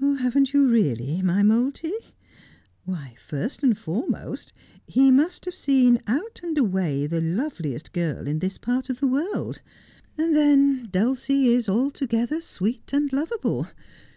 [0.00, 1.90] ■' Haven't you really, my Monlty
[2.84, 4.52] 1 "Why, first and foremost
[4.86, 9.08] he must have seen out and away the loveliest girl in this part of the
[9.08, 9.58] •world.
[10.16, 13.66] And then Duleie is altogether sweet and lovable.